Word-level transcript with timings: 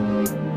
Bye. 0.00 0.49